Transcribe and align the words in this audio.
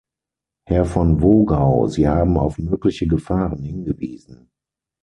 Herr 0.65 0.85
von 0.85 1.21
Wogau, 1.21 1.85
Sie 1.85 2.07
haben 2.07 2.35
auf 2.39 2.57
mögliche 2.57 3.05
Gefahren 3.05 3.61
hingewiesen. 3.61 4.49